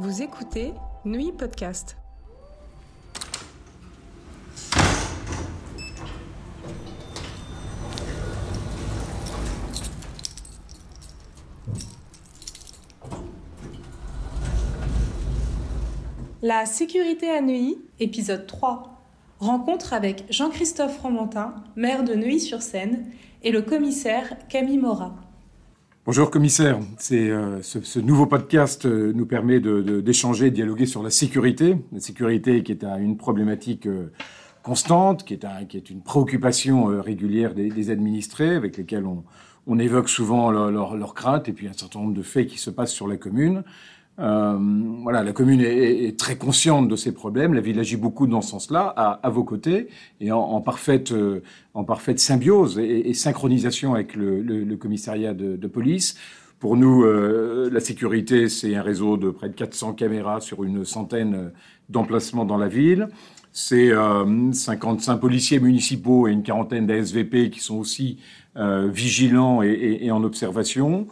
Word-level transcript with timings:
Vous 0.00 0.22
écoutez 0.22 0.72
Nuit 1.04 1.30
Podcast. 1.30 1.96
La 16.42 16.66
sécurité 16.66 17.30
à 17.30 17.40
Neuilly, 17.40 17.78
épisode 18.00 18.48
3. 18.48 19.00
Rencontre 19.38 19.92
avec 19.92 20.24
Jean-Christophe 20.28 20.98
Romantin, 21.02 21.54
maire 21.76 22.02
de 22.02 22.14
Neuilly-sur-Seine, 22.14 23.12
et 23.44 23.52
le 23.52 23.62
commissaire 23.62 24.36
Camille 24.48 24.78
Morat. 24.78 25.23
Bonjour 26.06 26.30
commissaire, 26.30 26.80
c'est 26.98 27.30
euh, 27.30 27.62
ce, 27.62 27.98
nouveau 27.98 28.26
podcast 28.26 28.84
euh, 28.84 29.14
nous 29.14 29.24
permet 29.24 29.58
d'échanger, 29.58 30.44
de, 30.44 30.50
de, 30.50 30.54
dialoguer 30.54 30.84
sur 30.84 31.02
la 31.02 31.08
sécurité, 31.08 31.78
la 31.92 32.00
sécurité 32.00 32.62
qui 32.62 32.72
est 32.72 32.84
une 32.84 33.16
problématique 33.16 33.86
euh, 33.86 34.12
constante, 34.62 35.24
qui 35.24 35.32
est, 35.32 35.46
qui 35.66 35.78
est 35.78 35.88
une 35.88 36.02
préoccupation 36.02 37.00
régulière 37.00 37.54
des, 37.54 37.70
des, 37.70 37.88
administrés, 37.88 38.54
avec 38.54 38.76
lesquels 38.76 39.06
on, 39.06 39.24
on 39.66 39.78
évoque 39.78 40.10
souvent 40.10 40.50
leurs 40.50 40.70
leur, 40.70 40.94
leur 40.94 41.14
craintes 41.14 41.48
et 41.48 41.54
puis 41.54 41.68
un 41.68 41.72
certain 41.72 42.00
nombre 42.00 42.12
de 42.12 42.22
faits 42.22 42.48
qui 42.48 42.58
se 42.58 42.68
passent 42.68 42.92
sur 42.92 43.08
la 43.08 43.16
commune. 43.16 43.64
Euh, 44.20 44.56
voilà, 45.02 45.22
la 45.24 45.32
commune 45.32 45.60
est, 45.60 46.04
est, 46.04 46.18
très 46.18 46.36
consciente 46.36 46.88
de 46.88 46.96
ces 46.96 47.12
problèmes. 47.12 47.54
La 47.54 47.60
ville 47.60 47.78
agit 47.80 47.96
beaucoup 47.96 48.26
dans 48.26 48.40
ce 48.40 48.50
sens-là, 48.50 48.92
à, 48.96 49.20
à, 49.26 49.30
vos 49.30 49.44
côtés, 49.44 49.88
et 50.20 50.30
en, 50.30 50.38
en 50.38 50.60
parfaite, 50.60 51.12
euh, 51.12 51.42
en 51.74 51.84
parfaite 51.84 52.20
symbiose 52.20 52.78
et, 52.78 53.12
synchronisation 53.14 53.94
avec 53.94 54.14
le, 54.14 54.76
commissariat 54.76 55.34
de, 55.34 55.66
police. 55.66 56.16
Pour 56.60 56.76
nous, 56.76 57.02
euh, 57.04 57.68
la 57.72 57.80
sécurité, 57.80 58.48
c'est 58.48 58.74
un 58.76 58.82
réseau 58.82 59.16
de 59.16 59.30
près 59.30 59.48
de 59.48 59.54
400 59.54 59.94
caméras 59.94 60.40
sur 60.40 60.64
une 60.64 60.84
centaine 60.84 61.50
d'emplacements 61.88 62.44
dans 62.44 62.56
la 62.56 62.68
ville. 62.68 63.08
C'est 63.52 63.92
55 64.52 65.18
policiers 65.18 65.60
municipaux 65.60 66.26
et 66.26 66.32
une 66.32 66.42
quarantaine 66.42 66.86
d'ASVP 66.86 67.50
qui 67.50 67.60
sont 67.60 67.76
aussi 67.76 68.18
vigilants 68.56 69.62
et, 69.62 69.98
et 70.00 70.10
en 70.10 70.24
observation 70.24 71.06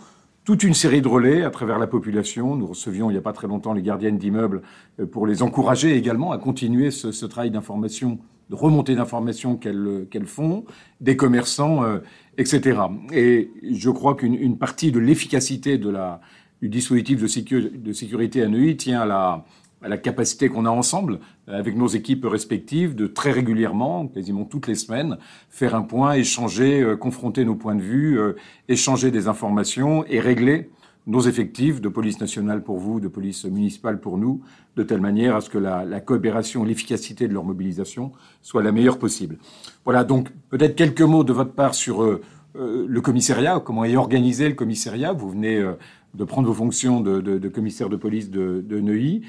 toute 0.45 0.65
une 0.65 0.75
série 0.75 1.03
de 1.03 1.09
relais 1.09 1.43
à 1.45 1.51
travers 1.51 1.79
la 1.79 1.87
population. 1.87 2.57
Nous 2.57 2.67
recevions 2.67 3.11
il 3.11 3.13
n'y 3.13 3.19
a 3.19 3.23
pas 3.23 3.33
très 3.33 3.47
longtemps 3.47 3.73
les 3.73 3.83
gardiennes 3.83 4.19
d'immeubles 4.19 4.63
euh, 5.01 5.07
pour 5.07 5.27
les 5.27 5.43
encourager 5.43 5.97
également 5.97 6.33
à 6.33 6.39
continuer 6.39 6.91
ce, 6.91 7.13
ce 7.13 7.27
travail 7.27 7.51
d'information, 7.51 8.19
de 8.51 8.55
remontée 8.55 8.95
d'information 8.95 9.57
qu'elles 9.57 10.07
qu'elles 10.11 10.27
font, 10.27 10.65
des 11.01 11.17
commerçants, 11.17 11.85
euh, 11.85 11.99
etc. 12.39 12.81
Et 13.13 13.51
je 13.71 13.91
crois 13.91 14.15
qu'une 14.15 14.59
partie 14.59 14.93
de 14.93 14.99
l'efficacité 14.99 15.79
de 15.79 15.91
la 15.91 16.21
du 16.61 16.69
dispositif 16.69 17.21
de, 17.21 17.27
sécu 17.27 17.71
de 17.75 17.93
sécurité 17.93 18.47
tient 18.77 19.01
à 19.01 19.07
la, 19.07 19.45
à 19.83 19.89
la 19.89 19.99
capacité 19.99 20.49
qu'on 20.49 20.67
a 20.67 20.71
ensemble, 20.71 21.19
euh, 21.49 21.59
avec 21.59 21.77
nos 21.77 21.89
équipes 21.89 22.25
respectives, 22.25 22.95
de 22.95 23.07
très 23.07 23.33
régulièrement, 23.33 24.07
quasiment 24.07 24.45
toutes 24.45 24.67
les 24.67 24.75
semaines, 24.75 25.19
faire 25.51 25.75
un 25.75 25.83
point, 25.83 26.15
échanger, 26.15 26.83
euh, 26.83 26.97
confronter 26.97 27.45
nos 27.45 27.55
points 27.57 27.75
de 27.75 27.83
vue, 27.83 28.19
euh, 28.19 28.35
échanger 28.69 29.11
des 29.11 29.29
informations 29.29 30.05
et 30.07 30.21
régler 30.21 30.71
nos 31.09 31.21
effectifs 31.21 31.81
de 31.81 31.89
police 31.89 32.21
nationale 32.21 32.63
pour 32.63 32.79
vous, 32.79 33.01
de 33.01 33.09
police 33.09 33.45
municipale 33.45 33.99
pour 33.99 34.19
nous, 34.19 34.41
de 34.77 34.85
telle 34.85 35.01
manière 35.01 35.35
à 35.35 35.41
ce 35.41 35.51
que 35.51 35.59
la, 35.59 35.85
la 35.85 36.01
coopération, 36.01 36.65
l'efficacité 36.65 37.27
de 37.27 37.35
leur 37.35 37.45
mobilisation 37.45 38.13
soit 38.41 38.63
la 38.63 38.71
meilleure 38.71 38.99
possible. 38.99 39.39
Voilà, 39.85 40.05
donc 40.05 40.29
peut-être 40.49 40.77
quelques 40.77 41.03
mots 41.03 41.25
de 41.25 41.33
votre 41.33 41.53
part 41.53 41.75
sur 41.75 42.05
euh, 42.05 42.21
le 42.55 43.01
commissariat, 43.01 43.61
comment 43.65 43.85
est 43.85 43.97
organisé 43.97 44.49
le 44.49 44.55
commissariat. 44.55 45.13
Vous 45.13 45.31
venez 45.31 45.57
euh, 45.57 45.73
de 46.15 46.25
prendre 46.25 46.47
vos 46.47 46.55
fonctions 46.55 47.01
de, 47.01 47.21
de, 47.21 47.39
de 47.39 47.49
commissaire 47.49 47.89
de 47.89 47.97
police 47.97 48.31
de, 48.31 48.65
de 48.65 48.79
Neuilly. 48.79 49.23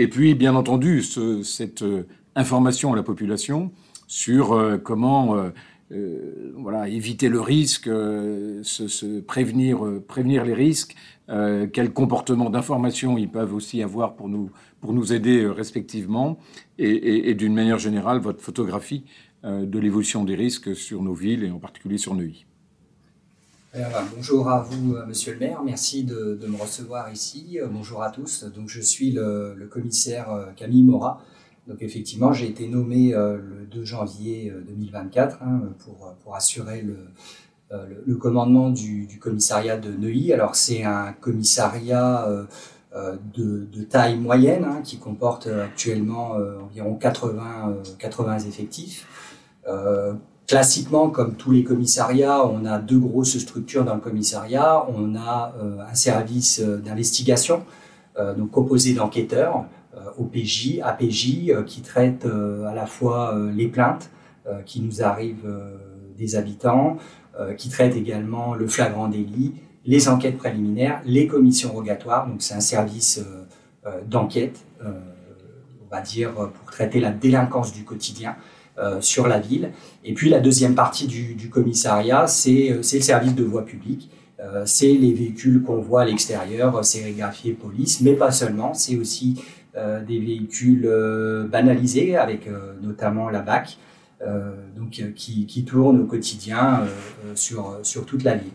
Et 0.00 0.06
puis, 0.06 0.36
bien 0.36 0.54
entendu, 0.54 1.02
ce, 1.02 1.42
cette 1.42 1.82
euh, 1.82 2.06
information 2.36 2.92
à 2.92 2.96
la 2.96 3.02
population 3.02 3.72
sur 4.06 4.52
euh, 4.52 4.78
comment 4.78 5.34
euh, 5.34 5.50
euh, 5.90 6.52
voilà, 6.56 6.88
éviter 6.88 7.28
le 7.28 7.40
risque, 7.40 7.86
se, 7.86 8.62
se, 8.62 9.18
prévenir, 9.18 9.80
prévenir 10.06 10.44
les 10.44 10.54
risques, 10.54 10.94
quel 11.26 11.92
comportement 11.92 12.48
d'information 12.48 13.18
ils 13.18 13.28
peuvent 13.28 13.54
aussi 13.54 13.82
avoir 13.82 14.14
pour 14.14 14.28
nous, 14.28 14.50
pour 14.80 14.92
nous 14.92 15.12
aider 15.12 15.46
respectivement, 15.46 16.38
et, 16.78 16.90
et, 16.90 17.30
et 17.30 17.34
d'une 17.34 17.54
manière 17.54 17.78
générale, 17.78 18.20
votre 18.20 18.42
photographie 18.42 19.04
de 19.44 19.78
l'évolution 19.78 20.24
des 20.24 20.36
risques 20.36 20.76
sur 20.76 21.02
nos 21.02 21.14
villes 21.14 21.44
et 21.44 21.50
en 21.50 21.58
particulier 21.58 21.98
sur 21.98 22.14
Neuilly. 22.14 22.47
Alors, 23.74 24.02
bonjour 24.16 24.48
à 24.48 24.62
vous, 24.62 24.96
Monsieur 25.06 25.34
le 25.34 25.40
maire. 25.40 25.62
Merci 25.62 26.02
de, 26.02 26.38
me 26.48 26.56
recevoir 26.56 27.12
ici. 27.12 27.58
Bonjour 27.70 28.02
à 28.02 28.10
tous. 28.10 28.44
Donc, 28.44 28.70
je 28.70 28.80
suis 28.80 29.10
le, 29.10 29.68
commissaire 29.70 30.28
Camille 30.56 30.84
Morat. 30.84 31.20
Donc, 31.66 31.82
effectivement, 31.82 32.32
j'ai 32.32 32.46
été 32.46 32.66
nommé 32.66 33.12
le 33.12 33.66
2 33.70 33.84
janvier 33.84 34.54
2024 34.68 35.42
hein, 35.42 35.60
pour, 36.24 36.34
assurer 36.34 36.82
le, 36.82 38.14
commandement 38.16 38.70
du, 38.70 39.06
commissariat 39.20 39.76
de 39.76 39.92
Neuilly. 39.92 40.32
Alors, 40.32 40.54
c'est 40.54 40.84
un 40.84 41.12
commissariat 41.12 42.26
de, 42.94 43.82
taille 43.90 44.16
moyenne 44.16 44.64
hein, 44.64 44.80
qui 44.82 44.96
comporte 44.96 45.46
actuellement 45.46 46.36
environ 46.64 46.94
80, 46.94 47.82
80 47.98 48.38
effectifs. 48.38 49.06
Euh, 49.68 50.14
Classiquement, 50.48 51.10
comme 51.10 51.34
tous 51.34 51.50
les 51.50 51.62
commissariats, 51.62 52.46
on 52.46 52.64
a 52.64 52.78
deux 52.78 52.98
grosses 52.98 53.36
structures 53.36 53.84
dans 53.84 53.94
le 53.94 54.00
commissariat. 54.00 54.82
On 54.88 55.14
a 55.14 55.52
euh, 55.60 55.80
un 55.80 55.94
service 55.94 56.60
d'investigation, 56.60 57.64
euh, 58.18 58.34
donc 58.34 58.50
composé 58.50 58.94
d'enquêteurs, 58.94 59.66
euh, 59.94 59.98
OPJ, 60.16 60.80
APJ, 60.82 61.52
qui 61.66 61.82
traite 61.82 62.24
à 62.24 62.74
la 62.74 62.86
fois 62.86 63.38
les 63.54 63.68
plaintes 63.68 64.10
qui 64.64 64.80
nous 64.80 65.02
arrivent 65.02 65.52
des 66.16 66.34
habitants, 66.34 66.96
qui 67.58 67.68
traite 67.68 67.94
également 67.94 68.54
le 68.54 68.66
flagrant 68.66 69.08
délit, 69.08 69.52
les 69.84 70.08
enquêtes 70.08 70.38
préliminaires, 70.38 71.02
les 71.04 71.26
commissions 71.26 71.74
rogatoires. 71.74 72.26
Donc 72.26 72.40
c'est 72.40 72.54
un 72.54 72.60
service 72.60 73.22
d'enquête, 74.06 74.64
on 74.82 75.94
va 75.94 76.00
dire, 76.00 76.32
pour 76.32 76.72
traiter 76.72 77.00
la 77.00 77.10
délinquance 77.10 77.74
du 77.74 77.84
quotidien. 77.84 78.36
Euh, 78.78 79.00
sur 79.00 79.26
la 79.26 79.40
ville. 79.40 79.72
Et 80.04 80.14
puis 80.14 80.30
la 80.30 80.38
deuxième 80.38 80.76
partie 80.76 81.08
du, 81.08 81.34
du 81.34 81.50
commissariat, 81.50 82.28
c'est 82.28 82.68
le 82.68 82.82
service 82.82 83.34
de 83.34 83.42
voie 83.42 83.64
publique. 83.64 84.08
Euh, 84.38 84.62
c'est 84.66 84.92
les 84.92 85.12
véhicules 85.12 85.62
qu'on 85.62 85.78
voit 85.78 86.02
à 86.02 86.04
l'extérieur, 86.04 86.84
sérigraphiés 86.84 87.54
police, 87.54 88.00
mais 88.02 88.12
pas 88.12 88.30
seulement. 88.30 88.74
C'est 88.74 88.96
aussi 88.96 89.42
euh, 89.78 90.02
des 90.02 90.18
véhicules 90.18 90.86
euh, 90.86 91.46
banalisés 91.46 92.16
avec 92.16 92.48
euh, 92.48 92.72
notamment 92.82 93.28
la 93.28 93.42
BAC, 93.42 93.78
donc 94.76 95.00
qui, 95.14 95.46
qui 95.46 95.64
tournent 95.64 96.00
au 96.00 96.06
quotidien 96.06 96.80
sur 97.36 97.78
sur 97.84 98.04
toute 98.04 98.24
la 98.24 98.34
ville. 98.34 98.50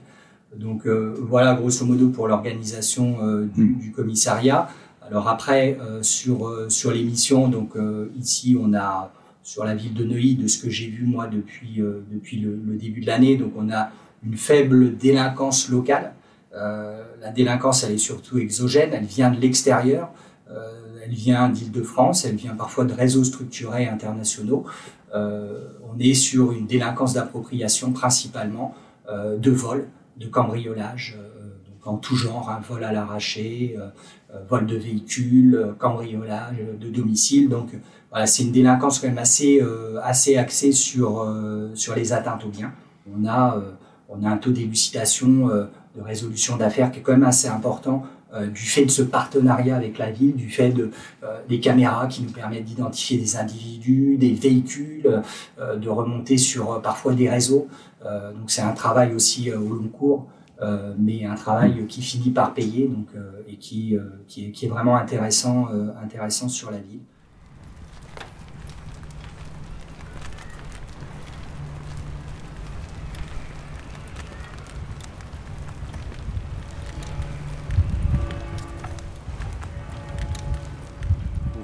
Donc 0.57 0.85
voilà 0.85 1.53
grosso 1.53 1.85
modo 1.85 2.09
pour 2.09 2.27
l'organisation 2.27 3.45
du, 3.55 3.67
du, 3.75 3.91
commissariat. 3.93 4.67
Alors 5.07 5.29
après 5.29 5.77
sur 6.01 6.65
sur 6.67 6.91
les 6.91 7.05
missions, 7.05 7.47
donc 7.47 7.77
ici 8.19 8.57
on 8.59 8.73
a 8.73 9.13
sur 9.43 9.65
la 9.65 9.75
ville 9.75 9.93
de 9.93 10.05
Neuilly, 10.05 10.35
de 10.35 10.47
ce 10.47 10.57
que 10.57 10.69
j'ai 10.69 10.87
vu 10.87 11.05
moi 11.05 11.27
depuis, 11.27 11.81
euh, 11.81 12.03
le, 12.11 12.75
début 12.75 13.01
de 13.01 13.07
l'année. 13.07 13.35
Donc 13.35 13.53
on 13.57 13.69
a 13.69 13.91
une 14.25 14.37
faible 14.37 14.97
délinquance 14.97 15.69
locale. 15.69 16.13
Euh, 16.55 17.03
la 17.21 17.31
délinquance, 17.31 17.83
elle 17.83 17.91
est 17.91 17.97
surtout 17.97 18.37
exogène, 18.37 18.91
elle 18.93 19.05
vient 19.05 19.31
de 19.31 19.39
l'extérieur, 19.39 20.11
euh, 20.49 21.01
elle 21.03 21.13
vient 21.13 21.49
d'Île-de-France, 21.49 22.25
elle 22.25 22.35
vient 22.35 22.55
parfois 22.55 22.85
de 22.85 22.93
réseaux 22.93 23.23
structurés 23.23 23.87
internationaux. 23.87 24.65
On 25.13 25.99
est 25.99 26.15
sur 26.15 26.53
une 26.53 26.65
délinquance 26.65 27.13
d'appropriation 27.13 27.91
principalement, 27.91 28.73
de 29.07 29.51
vol, 29.51 29.87
de 30.17 30.25
cambriolage, 30.25 31.19
donc 31.67 31.85
en 31.85 31.97
tout 31.97 32.15
genre, 32.15 32.49
hein, 32.49 32.59
vol 32.67 32.83
à 32.83 32.91
l'arraché, 32.91 33.77
vol 34.49 34.65
de 34.65 34.75
véhicules, 34.75 35.73
cambriolage 35.79 36.57
de 36.79 36.89
domicile. 36.89 37.49
Donc 37.49 37.71
voilà, 38.13 38.27
c'est 38.27 38.43
une 38.43 38.51
délinquance 38.51 38.99
quand 38.99 39.07
même 39.07 39.17
assez, 39.17 39.59
euh, 39.59 39.99
assez 40.03 40.37
axée 40.37 40.71
sur, 40.71 41.23
euh, 41.23 41.71
sur 41.73 41.95
les 41.95 42.13
atteintes 42.13 42.45
aux 42.45 42.49
biens. 42.49 42.71
On 43.11 43.25
a, 43.25 43.57
euh, 43.57 43.71
on 44.07 44.23
a 44.23 44.29
un 44.29 44.37
taux 44.37 44.51
d'élucidation, 44.51 45.47
de 45.47 46.01
résolution 46.01 46.55
d'affaires 46.55 46.91
qui 46.91 46.99
est 46.99 47.01
quand 47.01 47.13
même 47.13 47.23
assez 47.23 47.47
important 47.47 48.03
du 48.51 48.61
fait 48.61 48.85
de 48.85 48.89
ce 48.89 49.03
partenariat 49.03 49.75
avec 49.75 49.99
la 49.99 50.09
ville, 50.09 50.35
du 50.35 50.49
fait 50.49 50.69
de, 50.69 50.89
des 51.49 51.59
caméras 51.59 52.07
qui 52.07 52.23
nous 52.23 52.31
permettent 52.31 52.65
d'identifier 52.65 53.17
des 53.17 53.35
individus, 53.35 54.17
des 54.17 54.33
véhicules, 54.33 55.21
de 55.59 55.89
remonter 55.89 56.37
sur 56.37 56.81
parfois 56.81 57.13
des 57.13 57.29
réseaux. 57.29 57.67
donc 58.03 58.47
c'est 58.47 58.61
un 58.61 58.71
travail 58.71 59.13
aussi 59.13 59.51
au 59.51 59.75
long 59.75 59.87
cours. 59.87 60.27
Euh, 60.63 60.93
mais 60.97 61.25
un 61.25 61.35
travail 61.35 61.85
qui 61.87 62.01
finit 62.01 62.31
par 62.31 62.53
payer 62.53 62.87
donc, 62.87 63.07
euh, 63.15 63.41
et 63.49 63.57
qui, 63.57 63.97
euh, 63.97 64.03
qui, 64.27 64.45
est, 64.45 64.67
vraiment 64.67 64.95
intéressant, 64.95 65.67
intéressant 66.01 66.47
sur 66.47 66.71
la 66.71 66.77
ville. 66.77 67.01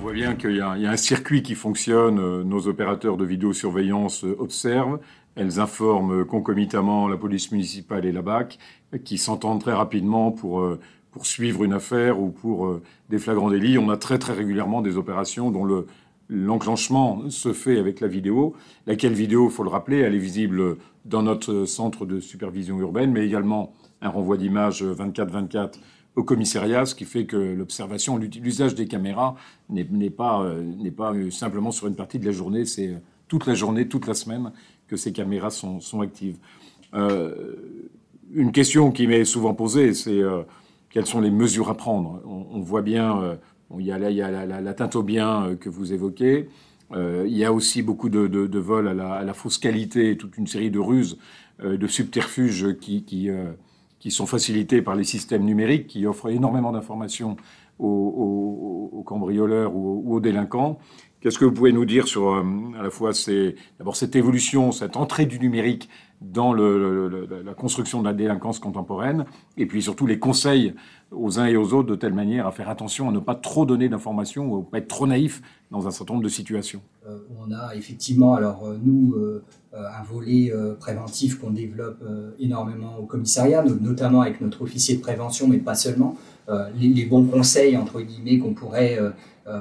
voit 0.01 0.13
bien 0.13 0.35
qu'il 0.35 0.55
y, 0.55 0.61
a 0.61 0.71
un 0.71 0.97
circuit 0.97 1.43
qui 1.43 1.55
fonctionne. 1.55 2.43
Nos 2.43 2.67
opérateurs 2.67 3.15
de 3.15 3.25
vidéosurveillance 3.25 4.25
observent. 4.39 4.99
Elles 5.39 5.59
informent 5.59 6.25
concomitamment 6.25 7.07
la 7.07 7.17
police 7.17 7.51
municipale 7.51 8.05
et 8.05 8.11
la 8.11 8.21
BAC, 8.21 8.59
qui 9.05 9.17
s'entendent 9.17 9.61
très 9.61 9.73
rapidement 9.73 10.31
pour, 10.31 10.63
pour 11.11 11.25
suivre 11.25 11.63
une 11.63 11.73
affaire 11.73 12.19
ou 12.19 12.29
pour 12.29 12.79
des 13.09 13.19
flagrants 13.19 13.49
délits. 13.49 13.77
On 13.77 13.89
a 13.89 13.95
très 13.95 14.19
très 14.19 14.33
régulièrement 14.33 14.81
des 14.81 14.97
opérations 14.97 15.49
dont 15.49 15.63
le, 15.63 15.87
l'enclenchement 16.29 17.29
se 17.29 17.53
fait 17.53 17.79
avec 17.79 17.99
la 17.99 18.07
vidéo, 18.07 18.53
laquelle 18.85 19.13
vidéo, 19.13 19.49
faut 19.49 19.63
le 19.63 19.69
rappeler, 19.69 19.99
elle 19.99 20.15
est 20.15 20.19
visible 20.19 20.77
dans 21.05 21.23
notre 21.23 21.65
centre 21.65 22.05
de 22.05 22.19
supervision 22.19 22.77
urbaine, 22.79 23.11
mais 23.11 23.25
également 23.25 23.73
un 24.01 24.09
renvoi 24.09 24.37
d'image 24.37 24.83
24-24 24.83 25.79
au 26.15 26.23
commissariat, 26.23 26.85
ce 26.85 26.95
qui 26.95 27.05
fait 27.05 27.25
que 27.25 27.37
l'observation, 27.37 28.17
l'usage 28.17 28.75
des 28.75 28.87
caméras 28.87 29.35
n'est 29.69 30.09
pas, 30.09 30.41
euh, 30.43 30.63
euh, 30.99 31.31
simplement 31.31 31.71
sur 31.71 31.87
une 31.87 31.95
partie 31.95 32.19
de 32.19 32.25
la 32.25 32.31
journée, 32.31 32.65
c'est 32.65 32.87
euh, 32.87 32.97
toute 33.27 33.45
la 33.45 33.53
journée, 33.53 33.87
toute 33.87 34.07
la 34.07 34.13
semaine 34.13 34.51
que 34.89 34.97
ces 34.97 35.13
caméras 35.13 35.49
sont, 35.49 35.79
sont 35.79 36.01
actives. 36.01 36.37
une 36.93 38.51
question 38.51 38.91
qui 38.91 39.07
m'est 39.07 39.25
souvent 39.25 39.53
posée, 39.53 39.93
c'est 39.93 40.21
quelles 40.89 41.05
sont 41.05 41.21
les 41.21 41.31
mesures 41.31 41.69
à 41.69 41.77
prendre? 41.77 42.21
On, 42.25 42.59
voit 42.61 42.81
bien, 42.81 43.37
il 43.77 43.85
y 43.85 43.91
a, 43.91 44.09
il 44.09 44.17
y 44.17 44.21
a 44.21 44.45
l'atteinte 44.61 44.95
au 44.95 45.03
bien 45.03 45.55
que 45.59 45.69
vous 45.69 45.93
évoquez, 45.93 46.49
il 46.95 47.37
y 47.37 47.45
a 47.45 47.53
aussi 47.53 47.83
beaucoup 47.83 48.09
de, 48.09 48.59
vols 48.59 48.87
à 48.87 48.93
la, 48.93 49.23
la, 49.23 49.33
fausse 49.33 49.59
qualité, 49.59 50.17
toute 50.17 50.37
une 50.37 50.47
série 50.47 50.71
de 50.71 50.79
ruses, 50.79 51.19
de 51.63 51.87
subterfuges 51.87 52.77
qui 52.79 53.03
qui 53.99 54.11
sont 54.11 54.25
facilités 54.25 54.81
par 54.81 54.95
les 54.95 55.03
systèmes 55.03 55.43
numériques, 55.43 55.87
qui 55.87 56.05
offrent 56.05 56.29
énormément 56.29 56.71
d'informations 56.71 57.35
aux, 57.77 59.03
cambrioleurs 59.05 59.75
ou 59.75 60.15
aux, 60.15 60.19
délinquants. 60.19 60.79
Qu'est-ce 61.21 61.37
que 61.37 61.43
vous 61.43 61.51
pouvez 61.51 61.73
nous 61.73 61.83
dire 61.83 62.07
sur 62.07 62.29
euh, 62.29 62.43
à 62.79 62.83
la 62.83 62.89
fois 62.89 63.11
d'abord 63.77 63.97
cette 63.97 64.15
évolution, 64.15 64.71
cette 64.71 64.95
entrée 64.95 65.25
du 65.25 65.37
numérique 65.37 65.89
dans 66.21 66.53
la 66.53 67.53
construction 67.53 68.01
de 68.01 68.05
la 68.05 68.13
délinquance 68.13 68.59
contemporaine, 68.59 69.23
et 69.55 69.65
puis 69.65 69.81
surtout 69.81 70.05
les 70.05 70.19
conseils 70.19 70.75
aux 71.11 71.39
uns 71.39 71.45
et 71.45 71.55
aux 71.55 71.73
autres 71.73 71.89
de 71.89 71.95
telle 71.95 72.13
manière 72.13 72.45
à 72.45 72.51
faire 72.51 72.67
attention 72.67 73.07
à 73.07 73.13
ne 73.13 73.19
pas 73.19 73.35
trop 73.35 73.65
donner 73.65 73.87
d'informations 73.87 74.51
ou 74.51 74.59
à 74.59 74.69
pas 74.69 74.79
être 74.79 74.89
trop 74.89 75.07
naïf 75.07 75.41
dans 75.71 75.87
un 75.87 75.91
certain 75.91 76.15
nombre 76.15 76.25
de 76.25 76.29
situations. 76.29 76.81
Euh, 77.07 77.19
on 77.39 77.53
a 77.53 77.73
effectivement, 77.73 78.33
alors 78.33 78.65
euh, 78.65 78.77
nous, 78.83 79.15
un 79.73 80.03
volet 80.03 80.51
préventif 80.79 81.39
qu'on 81.39 81.51
développe 81.51 82.03
énormément 82.39 82.97
au 82.97 83.05
commissariat, 83.05 83.63
notamment 83.63 84.21
avec 84.21 84.41
notre 84.41 84.61
officier 84.61 84.95
de 84.95 85.01
prévention, 85.01 85.47
mais 85.47 85.57
pas 85.57 85.75
seulement. 85.75 86.15
Les, 86.75 87.05
bons 87.05 87.25
conseils, 87.25 87.77
entre 87.77 88.01
guillemets, 88.01 88.39
qu'on 88.39 88.55
pourrait 88.55 88.97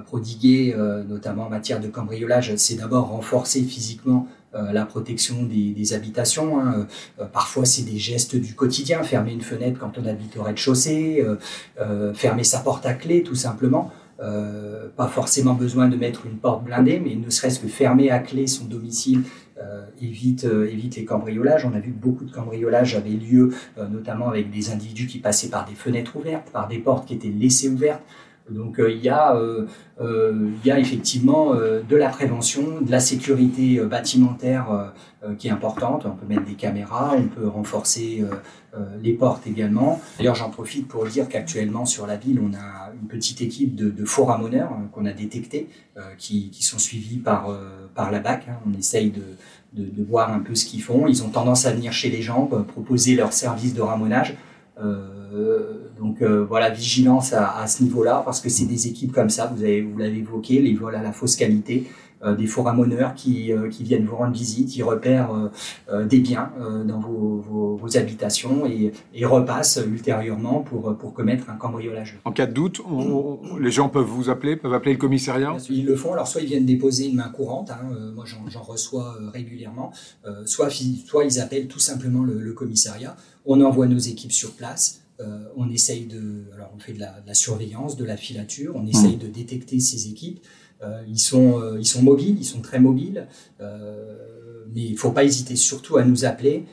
prodiguer, 0.06 0.74
notamment 1.08 1.46
en 1.46 1.50
matière 1.50 1.80
de 1.80 1.88
cambriolage, 1.88 2.54
c'est 2.56 2.76
d'abord 2.76 3.08
renforcer 3.08 3.62
physiquement 3.62 4.26
la 4.54 4.84
protection 4.84 5.42
des, 5.44 5.92
habitations. 5.92 6.60
Hein. 6.60 6.86
parfois, 7.32 7.64
c'est 7.64 7.82
des 7.82 7.98
gestes 7.98 8.36
du 8.36 8.54
quotidien, 8.54 9.02
fermer 9.02 9.32
une 9.32 9.42
fenêtre 9.42 9.78
quand 9.78 9.98
on 9.98 10.06
habite 10.06 10.36
au 10.36 10.42
rez-de-chaussée, 10.42 11.24
fermer 12.14 12.44
sa 12.44 12.60
porte 12.60 12.86
à 12.86 12.94
clé, 12.94 13.22
tout 13.22 13.34
simplement. 13.34 13.92
Euh, 14.20 14.88
pas 14.96 15.06
forcément 15.06 15.54
besoin 15.54 15.86
de 15.88 15.96
mettre 15.96 16.26
une 16.26 16.38
porte 16.38 16.64
blindée, 16.64 16.98
mais 16.98 17.14
ne 17.14 17.30
serait-ce 17.30 17.60
que 17.60 17.68
fermer 17.68 18.10
à 18.10 18.18
clé 18.18 18.48
son 18.48 18.64
domicile 18.64 19.22
euh, 19.62 19.82
euh, 20.44 20.66
évite 20.70 20.96
les 20.96 21.04
cambriolages. 21.04 21.64
On 21.64 21.72
a 21.72 21.78
vu 21.78 21.92
que 21.92 22.00
beaucoup 22.00 22.24
de 22.24 22.32
cambriolages 22.32 22.96
avaient 22.96 23.10
lieu, 23.10 23.54
notamment 23.90 24.28
avec 24.28 24.50
des 24.50 24.70
individus 24.70 25.06
qui 25.06 25.18
passaient 25.18 25.48
par 25.48 25.66
des 25.66 25.74
fenêtres 25.74 26.16
ouvertes, 26.16 26.50
par 26.50 26.66
des 26.66 26.78
portes 26.78 27.06
qui 27.06 27.14
étaient 27.14 27.28
laissées 27.28 27.68
ouvertes. 27.68 28.02
Donc 28.50 28.76
il 28.78 28.98
y, 28.98 29.08
a, 29.08 29.36
il 30.00 30.64
y 30.64 30.70
a 30.70 30.78
effectivement 30.78 31.54
de 31.54 31.96
la 31.96 32.08
prévention, 32.08 32.80
de 32.80 32.90
la 32.90 33.00
sécurité 33.00 33.80
bâtimentaire 33.80 34.92
qui 35.38 35.48
est 35.48 35.50
importante. 35.50 36.06
On 36.06 36.16
peut 36.16 36.26
mettre 36.26 36.44
des 36.44 36.54
caméras, 36.54 37.14
on 37.16 37.28
peut 37.28 37.48
renforcer 37.48 38.24
euh, 38.74 38.84
les 39.02 39.14
portes 39.14 39.46
également. 39.46 39.98
D'ailleurs, 40.18 40.34
j'en 40.34 40.50
profite 40.50 40.88
pour 40.88 41.06
dire 41.06 41.26
qu'actuellement 41.28 41.86
sur 41.86 42.06
la 42.06 42.16
ville, 42.16 42.38
on 42.38 42.54
a 42.54 42.92
une 43.00 43.08
petite 43.08 43.40
équipe 43.40 43.74
de, 43.74 44.04
faux 44.04 44.26
ramoneurs 44.26 44.70
hein, 44.72 44.90
qu'on 44.92 45.06
a 45.06 45.12
détectés, 45.12 45.70
euh, 45.96 46.02
qui, 46.18 46.52
sont 46.60 46.78
suivis 46.78 47.16
par, 47.16 47.48
euh, 47.48 47.88
par 47.94 48.10
la 48.10 48.20
BAC. 48.20 48.46
Hein. 48.46 48.58
On 48.66 48.78
essaye 48.78 49.10
de, 49.10 50.04
voir 50.06 50.32
un 50.32 50.40
peu 50.40 50.54
ce 50.54 50.66
qu'ils 50.66 50.82
font. 50.82 51.06
Ils 51.06 51.22
ont 51.22 51.30
tendance 51.30 51.64
à 51.64 51.72
venir 51.72 51.92
chez 51.92 52.10
les 52.10 52.20
gens, 52.20 52.44
proposer 52.46 53.14
leur 53.14 53.32
service 53.32 53.72
de 53.74 53.80
ramonage. 53.80 54.34
Donc 55.98 56.22
voilà, 56.22 56.70
vigilance 56.70 57.32
à, 57.32 57.58
à 57.58 57.66
ce 57.66 57.82
niveau-là, 57.82 58.22
parce 58.24 58.40
que 58.40 58.48
c'est 58.48 58.66
des 58.66 58.86
équipes 58.86 59.12
comme 59.12 59.30
ça, 59.30 59.52
vous, 59.54 59.62
avez, 59.62 59.82
vous 59.82 59.98
l'avez 59.98 60.18
évoqué, 60.18 60.60
les 60.60 60.74
vols 60.74 60.94
à 60.94 61.02
la 61.02 61.12
fausse 61.12 61.36
qualité, 61.36 61.86
euh, 62.24 62.34
des 62.34 62.46
faux 62.46 62.62
ramoneurs 62.62 63.14
qui, 63.14 63.52
euh, 63.52 63.68
qui 63.68 63.84
viennent 63.84 64.04
vous 64.04 64.16
rendre 64.16 64.32
visite, 64.32 64.74
ils 64.74 64.82
repèrent 64.82 65.30
euh, 65.88 66.04
des 66.04 66.18
biens 66.18 66.50
dans 66.84 66.98
vos, 66.98 67.36
vos, 67.36 67.76
vos 67.76 67.96
habitations 67.96 68.66
et, 68.66 68.92
et, 69.14 69.24
repassent 69.24 69.80
ultérieurement 69.86 70.60
pour, 70.60 70.96
pour 70.96 71.14
commettre 71.14 71.48
un 71.48 71.54
cambriolage. 71.54 72.18
En 72.24 72.32
cas 72.32 72.46
de 72.46 72.52
doute, 72.52 72.80
les 73.60 73.70
gens 73.70 73.88
peuvent 73.88 74.04
vous 74.04 74.30
appeler, 74.30 74.56
peuvent 74.56 74.74
appeler 74.74 74.92
le 74.92 74.98
commissariat? 74.98 75.56
Ils 75.70 75.84
le 75.84 75.94
font, 75.94 76.12
alors 76.12 76.26
soit 76.26 76.40
ils 76.40 76.48
viennent 76.48 76.66
déposer 76.66 77.06
une 77.06 77.16
main 77.16 77.28
courante, 77.28 77.70
hein, 77.70 77.78
moi 78.14 78.24
j'en 78.26 78.62
reçois 78.62 79.16
régulièrement, 79.32 79.92
soit, 80.46 80.70
soit 80.70 81.24
ils 81.24 81.40
appellent 81.40 81.68
tout 81.68 81.78
simplement 81.78 82.24
le, 82.24 82.40
le 82.40 82.52
commissariat, 82.52 83.16
on 83.46 83.60
envoie 83.60 83.86
nos 83.86 83.98
équipes 83.98 84.32
sur 84.32 84.52
place, 84.52 85.02
euh, 85.20 85.48
on 85.56 85.68
essaye 85.68 86.06
de, 86.06 86.44
alors 86.54 86.70
on 86.76 86.78
fait 86.78 86.92
de 86.92 87.00
la, 87.00 87.20
de 87.20 87.26
la, 87.26 87.34
surveillance, 87.34 87.96
de 87.96 88.04
la 88.04 88.16
filature, 88.16 88.74
on 88.76 88.86
essaye 88.86 89.16
mmh. 89.16 89.20
de 89.20 89.26
détecter 89.26 89.80
ces 89.80 90.08
équipes. 90.08 90.40
Euh, 90.82 91.02
ils, 91.08 91.18
sont, 91.18 91.60
euh, 91.60 91.76
ils 91.80 91.86
sont 91.86 92.02
mobiles, 92.02 92.36
ils 92.38 92.44
sont 92.44 92.60
très 92.60 92.78
mobiles, 92.78 93.26
mais 93.58 94.84
il 94.84 94.96
faut 94.96 95.10
pas 95.10 95.24
hésiter 95.24 95.56
surtout 95.56 95.96
à 95.96 96.04
nous 96.04 96.24
appeler. 96.24 96.66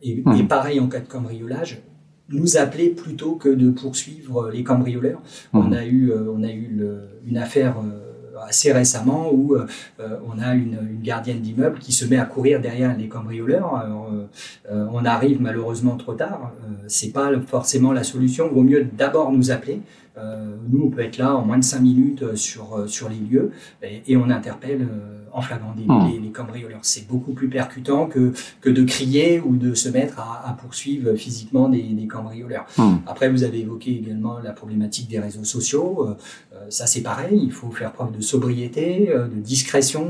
Et, 0.00 0.22
mmh. 0.24 0.36
et, 0.38 0.44
pareil 0.44 0.80
en 0.80 0.88
cas 0.88 1.00
de 1.00 1.08
cambriolage, 1.08 1.82
nous 2.30 2.56
appeler 2.56 2.90
plutôt 2.90 3.34
que 3.34 3.48
de 3.48 3.70
poursuivre 3.70 4.50
les 4.50 4.62
cambrioleurs. 4.62 5.20
Mmh. 5.52 5.58
On 5.58 5.72
a 5.72 5.84
eu, 5.84 6.12
on 6.12 6.42
a 6.42 6.50
eu 6.50 6.68
le, 6.68 7.08
une 7.26 7.36
affaire 7.36 7.82
assez 8.46 8.72
récemment 8.72 9.32
où 9.32 9.54
euh, 9.54 9.66
on 10.26 10.38
a 10.40 10.54
une, 10.54 10.78
gardienne 11.02 11.40
d'immeuble 11.40 11.78
qui 11.78 11.92
se 11.92 12.04
met 12.04 12.18
à 12.18 12.24
courir 12.24 12.60
derrière 12.60 12.96
les 12.96 13.08
cambrioleurs. 13.08 13.84
Euh, 14.70 14.86
on 14.92 15.04
arrive 15.04 15.40
malheureusement 15.40 15.96
trop 15.96 16.14
tard. 16.14 16.52
Euh, 16.64 16.74
c'est 16.86 17.12
pas 17.12 17.30
forcément 17.46 17.92
la 17.92 18.04
solution. 18.04 18.48
Vaut 18.48 18.62
mieux 18.62 18.84
d'abord 18.84 19.32
nous 19.32 19.50
appeler. 19.50 19.80
nous, 20.70 20.86
on 20.86 20.90
peut 20.90 21.02
être 21.02 21.18
là 21.18 21.36
en 21.36 21.44
moins 21.44 21.58
de 21.58 21.64
cinq 21.64 21.80
minutes 21.80 22.34
sur 22.34 22.88
sur 22.88 23.08
les 23.08 23.20
lieux 23.30 23.52
et 23.82 24.16
on 24.16 24.30
interpelle 24.30 24.88
en 25.38 25.40
flagrant 25.40 25.72
délit 25.72 25.88
hmm. 25.88 26.22
les, 26.22 26.30
cambrioleurs. 26.30 26.80
C'est 26.82 27.06
beaucoup 27.06 27.32
plus 27.32 27.48
percutant 27.48 28.06
que, 28.06 28.32
que 28.60 28.70
de 28.70 28.82
crier 28.84 29.40
ou 29.40 29.56
de 29.56 29.74
se 29.74 29.88
mettre 29.88 30.18
à, 30.20 30.56
poursuivre 30.60 31.14
physiquement 31.14 31.68
des, 31.68 32.06
cambrioleurs. 32.10 32.66
Hmm. 32.76 32.96
Après, 33.06 33.28
vous 33.28 33.44
avez 33.44 33.60
évoqué 33.60 33.96
également 33.96 34.38
la 34.38 34.52
problématique 34.52 35.08
des 35.08 35.20
réseaux 35.20 35.44
sociaux. 35.44 36.06
Euh, 36.06 36.14
euh, 36.54 36.66
ça, 36.68 36.86
c'est 36.86 37.02
pareil. 37.02 37.38
Il 37.42 37.52
faut 37.52 37.70
faire 37.70 37.92
preuve 37.92 38.16
de 38.16 38.20
sobriété, 38.20 39.10
euh, 39.10 39.28
de 39.28 39.40
discrétion, 39.40 40.08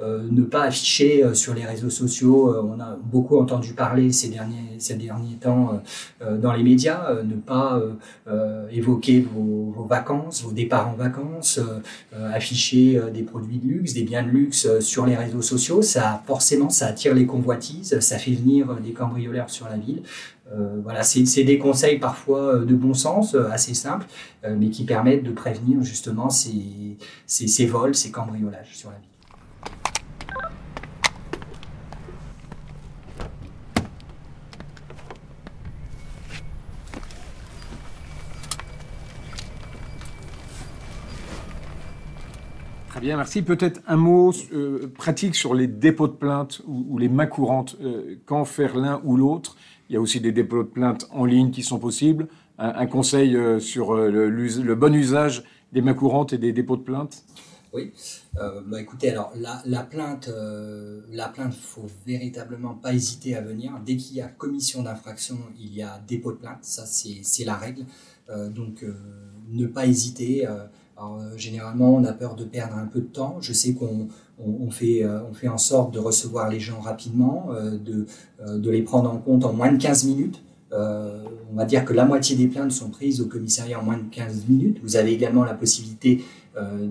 ne 0.00 0.42
pas 0.42 0.64
afficher 0.64 1.34
sur 1.34 1.54
les 1.54 1.64
réseaux 1.64 1.90
sociaux. 1.90 2.54
on 2.64 2.80
a 2.80 2.96
beaucoup 3.02 3.38
entendu 3.38 3.72
parler 3.72 4.12
ces 4.12 4.28
derniers, 4.28 4.78
ces 4.78 4.94
derniers 4.94 5.36
temps 5.36 5.80
dans 6.42 6.52
les 6.52 6.62
médias. 6.62 7.22
ne 7.22 7.34
pas 7.34 7.80
évoquer 8.70 9.20
vos, 9.20 9.72
vos, 9.76 9.84
vacances, 9.84 10.42
vos 10.42 10.52
départs 10.52 10.88
en 10.88 10.94
vacances, 10.94 11.60
afficher 12.12 13.00
des 13.12 13.22
produits 13.22 13.58
de 13.58 13.68
luxe, 13.68 13.94
des 13.94 14.02
biens 14.02 14.22
de 14.22 14.30
luxe 14.30 14.49
euh, 14.64 14.80
sur 14.80 15.06
les 15.06 15.16
réseaux 15.16 15.42
sociaux, 15.42 15.82
ça 15.82 16.22
forcément 16.26 16.70
ça 16.70 16.86
attire 16.86 17.14
les 17.14 17.26
convoitises, 17.26 17.98
ça 18.00 18.18
fait 18.18 18.32
venir 18.32 18.74
des 18.76 18.92
cambrioleurs 18.92 19.50
sur 19.50 19.68
la 19.68 19.76
ville. 19.76 20.02
Euh, 20.52 20.80
voilà, 20.82 21.02
c'est 21.02 21.44
des 21.44 21.58
conseils 21.58 21.98
parfois 21.98 22.56
euh, 22.56 22.64
de 22.64 22.74
bon 22.74 22.94
sens, 22.94 23.34
assez 23.34 23.74
simples, 23.74 24.06
mais 24.56 24.70
qui 24.70 24.84
permettent 24.84 25.22
de 25.22 25.32
prévenir 25.32 25.82
justement 25.82 26.28
ces 26.30 27.66
vols, 27.66 27.94
ces 27.94 28.10
cambriolages 28.10 28.74
sur 28.74 28.90
la 28.90 28.96
ville. 28.96 29.09
Bien, 43.00 43.16
merci. 43.16 43.42
Peut-être 43.42 43.80
un 43.86 43.96
mot 43.96 44.32
euh, 44.52 44.92
pratique 44.94 45.34
sur 45.34 45.54
les 45.54 45.66
dépôts 45.66 46.06
de 46.06 46.12
plainte 46.12 46.62
ou, 46.66 46.98
les 46.98 47.08
mains 47.08 47.26
courantes. 47.26 47.76
Euh, 47.80 48.16
quand 48.26 48.44
faire 48.44 48.76
l'un 48.76 49.00
ou 49.04 49.16
l'autre 49.16 49.56
Il 49.88 49.94
y 49.94 49.96
a 49.96 50.00
aussi 50.00 50.20
des 50.20 50.32
dépôts 50.32 50.62
de 50.62 50.68
plainte 50.68 51.08
en 51.10 51.24
ligne 51.24 51.50
qui 51.50 51.62
sont 51.62 51.78
possibles. 51.78 52.28
Un, 52.58 52.86
conseil 52.86 53.36
euh, 53.36 53.58
sur 53.58 53.94
le, 53.94 54.74
bon 54.74 54.94
usage 54.94 55.44
des 55.72 55.80
mains 55.80 55.94
courantes 55.94 56.34
et 56.34 56.38
des 56.38 56.52
dépôts 56.52 56.76
de 56.76 56.82
plainte 56.82 57.24
oui, 57.72 57.92
bah 58.34 58.80
écoutez, 58.80 59.10
alors 59.10 59.32
la, 59.36 59.62
la 59.64 59.84
plainte, 59.84 60.28
la 61.12 61.28
plainte, 61.28 61.54
faut 61.54 61.86
véritablement 62.04 62.74
pas 62.74 62.92
hésiter 62.92 63.36
à 63.36 63.42
venir. 63.42 63.70
Dès 63.86 63.94
qu'il 63.94 64.16
y 64.16 64.20
a 64.20 64.26
commission 64.26 64.82
d'infraction, 64.82 65.38
il 65.56 65.72
y 65.72 65.80
a 65.80 66.02
dépôt 66.08 66.32
de 66.32 66.38
plainte, 66.38 66.58
ça 66.62 66.84
c'est 66.84 67.44
la 67.44 67.54
règle. 67.54 67.84
donc 68.28 68.84
ne 69.52 69.66
pas 69.66 69.86
hésiter 69.86 70.48
Alors, 71.00 71.18
généralement, 71.36 71.94
on 71.94 72.04
a 72.04 72.12
peur 72.12 72.36
de 72.36 72.44
perdre 72.44 72.76
un 72.76 72.86
peu 72.86 73.00
de 73.00 73.06
temps. 73.06 73.38
Je 73.40 73.54
sais 73.54 73.72
qu'on 73.72 74.08
on, 74.38 74.70
fait, 74.70 75.02
en 75.48 75.58
sorte 75.58 75.94
de 75.94 75.98
recevoir 75.98 76.50
les 76.50 76.60
gens 76.60 76.80
rapidement, 76.80 77.48
de, 77.54 78.06
de 78.46 78.70
les 78.70 78.82
prendre 78.82 79.10
en 79.10 79.16
compte 79.16 79.46
en 79.46 79.54
moins 79.54 79.72
de 79.72 79.82
15 79.82 80.04
minutes. 80.04 80.42
Euh, 80.72 81.24
on 81.52 81.56
va 81.56 81.64
dire 81.64 81.84
que 81.84 81.92
la 81.92 82.04
moitié 82.04 82.36
des 82.36 82.46
plaintes 82.46 82.70
sont 82.70 82.90
prises 82.90 83.20
au 83.20 83.26
commissariat 83.26 83.80
en 83.80 83.82
moins 83.82 83.98
de 83.98 84.08
15 84.10 84.44
minutes. 84.48 84.78
Vous 84.82 84.96
avez 84.96 85.12
également 85.12 85.44
la 85.44 85.54
possibilité 85.54 86.22
euh, 86.56 86.84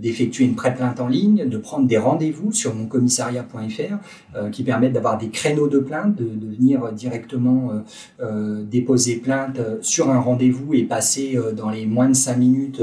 d'effectuer 0.00 0.44
une 0.44 0.54
pré-plainte 0.54 0.98
en 0.98 1.06
ligne, 1.06 1.46
de 1.46 1.58
prendre 1.58 1.86
des 1.86 1.98
rendez-vous 1.98 2.50
sur 2.50 2.74
moncommissariat.fr 2.74 3.96
euh, 4.34 4.48
qui 4.48 4.62
permettent 4.62 4.94
d'avoir 4.94 5.18
des 5.18 5.28
créneaux 5.28 5.68
de 5.68 5.78
plainte, 5.80 6.16
de, 6.16 6.24
de 6.24 6.56
venir 6.56 6.90
directement 6.92 7.84
euh, 8.20 8.64
déposer 8.64 9.16
plainte 9.16 9.60
sur 9.82 10.10
un 10.10 10.18
rendez-vous 10.18 10.72
et 10.72 10.84
passer 10.84 11.38
dans 11.54 11.68
les 11.68 11.84
moins 11.84 12.08
de 12.08 12.14
5 12.14 12.36
minutes 12.36 12.82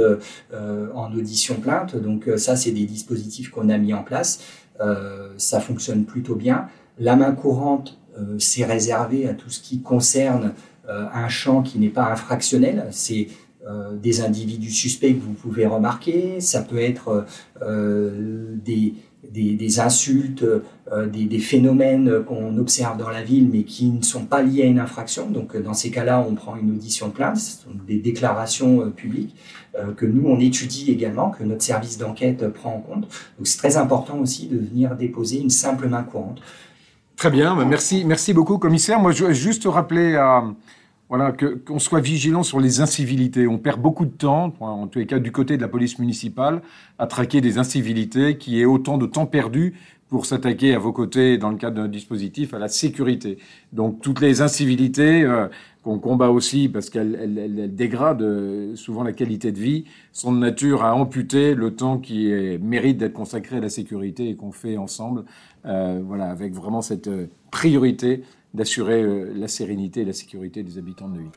en 0.94 1.12
audition 1.14 1.56
plainte. 1.56 1.96
Donc 1.96 2.30
ça, 2.38 2.56
c'est 2.56 2.72
des 2.72 2.86
dispositifs 2.86 3.50
qu'on 3.50 3.70
a 3.70 3.78
mis 3.78 3.94
en 3.94 4.04
place. 4.04 4.40
ça 5.38 5.60
fonctionne 5.60 6.06
plutôt 6.06 6.36
bien. 6.36 6.68
La 7.00 7.16
main 7.16 7.32
courante, 7.32 8.00
c'est 8.38 8.66
réservé 8.66 9.28
à 9.28 9.34
tout 9.34 9.50
ce 9.50 9.60
qui 9.60 9.82
concerne 9.82 10.54
un 10.88 11.28
champ 11.28 11.62
qui 11.62 11.80
n'est 11.80 11.90
pas 11.90 12.12
infractionnel. 12.12 12.88
C'est 12.92 13.28
euh, 13.28 13.49
des 14.02 14.22
individus 14.22 14.72
suspects 14.72 15.14
que 15.14 15.22
vous 15.22 15.34
pouvez 15.34 15.66
remarquer, 15.66 16.40
ça 16.40 16.62
peut 16.62 16.80
être 16.80 17.26
euh, 17.62 18.56
des, 18.64 18.94
des, 19.30 19.80
insultes, 19.82 20.44
euh, 20.44 21.08
des, 21.08 21.26
des, 21.26 21.40
phénomènes 21.40 22.24
qu'on 22.24 22.58
observe 22.58 22.98
dans 22.98 23.10
la 23.10 23.22
ville 23.22 23.50
mais 23.52 23.64
qui 23.64 23.90
ne 23.90 24.02
sont 24.02 24.26
pas 24.26 24.42
liés 24.42 24.64
à 24.64 24.66
une 24.66 24.80
infraction. 24.80 25.30
Donc 25.30 25.58
dans 25.58 25.74
ces 25.74 25.92
cas-là, 25.92 26.26
on 26.28 26.36
prend 26.36 26.56
une 26.56 26.72
audition 26.72 27.10
de 27.10 27.14
plainte, 27.14 27.38
des 27.86 28.00
déclarations 28.00 28.90
publiques 28.92 29.36
que 29.98 30.06
nous, 30.06 30.28
on 30.28 30.40
étudie 30.40 30.92
également, 30.92 31.30
que 31.30 31.44
notre 31.44 31.62
service 31.62 31.98
d'enquête 31.98 32.48
prend 32.48 32.76
en 32.76 32.80
compte. 32.80 33.02
Donc 33.38 33.46
c'est 33.46 33.58
très 33.58 33.78
important 33.78 34.18
aussi 34.20 34.48
de 34.48 34.58
venir 34.58 34.96
déposer 34.96 35.40
une 35.40 35.50
simple 35.50 35.88
main 35.88 36.04
courante. 36.04 36.42
Très 37.18 37.30
bien, 37.30 37.54
merci, 37.66 38.06
merci 38.06 38.34
beaucoup 38.34 38.58
commissaire. 38.58 39.00
Moi 39.00 39.12
je 39.12 39.26
veux 39.26 39.34
juste 39.34 39.66
rappeler 39.66 40.16
à 40.16 40.44
voilà, 41.10 41.32
qu'on 41.32 41.80
soit 41.80 42.00
vigilant 42.00 42.44
sur 42.44 42.60
les 42.60 42.82
incivilités. 42.82 43.48
On 43.48 43.58
perd 43.58 43.82
beaucoup 43.82 44.06
de 44.06 44.12
temps, 44.12 44.54
en 44.60 44.88
tous 44.88 45.00
les 45.00 45.08
cas 45.08 45.18
du 45.18 45.32
côté 45.32 45.58
de 45.58 45.62
la 45.62 45.68
police 45.68 45.98
municipale, 45.98 46.62
à 47.00 47.08
traquer 47.08 47.42
des 47.42 47.58
incivilités 47.58 48.38
qui 48.38 48.62
est 48.62 48.66
autant 48.66 49.00
de 49.00 49.08
temps 49.08 49.26
perdu 49.26 49.74
pour 50.08 50.26
s'attaquer 50.26 50.74
à 50.74 50.80
vos 50.80 50.92
côtés 50.92 51.38
dans 51.38 51.50
le 51.50 51.58
cadre 51.58 51.78
d'un 51.78 51.88
dispositif 51.88 52.54
à 52.54 52.60
la 52.60 52.68
sécurité. 52.68 53.38
Donc 53.74 54.02
toutes 54.02 54.22
les 54.22 54.42
incivilités 54.42 55.24
euh, 55.24 55.48
qu'on 55.84 56.00
combat 56.00 56.30
aussi 56.30 56.68
parce 56.68 56.90
qu'elles 56.90 57.16
elles, 57.38 57.76
dégradent 57.76 58.24
euh, 58.24 58.76
souvent 58.76 59.04
la 59.04 59.14
qualité 59.14 59.52
de 59.52 59.60
vie 59.60 59.86
sont 60.12 60.34
de 60.34 60.40
nature 60.40 60.84
à 60.84 60.96
amputer 60.96 61.54
le 61.54 61.76
temps 61.76 62.00
qui 62.00 62.32
est, 62.32 62.58
mérite 62.58 62.98
d'être 62.98 63.14
consacré 63.14 63.58
à 63.58 63.60
la 63.62 63.70
sécurité 63.70 64.30
et 64.30 64.36
qu'on 64.36 64.52
fait 64.52 64.78
ensemble, 64.78 65.26
voilà, 65.64 66.30
avec 66.30 66.54
vraiment 66.54 66.82
cette 66.82 67.10
priorité 67.52 68.24
d'assurer 68.54 69.04
euh, 69.04 69.32
la 69.36 69.48
sérénité 69.48 70.02
et 70.02 70.06
la 70.06 70.14
sécurité 70.14 70.64
des 70.64 70.78
habitants 70.78 71.08
de 71.08 71.16
Neuilly. 71.16 71.30